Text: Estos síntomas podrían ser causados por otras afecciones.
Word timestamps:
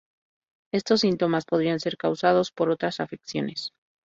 Estos 0.71 1.01
síntomas 1.01 1.45
podrían 1.45 1.79
ser 1.79 1.95
causados 1.95 2.51
por 2.51 2.71
otras 2.71 2.99
afecciones. 2.99 3.71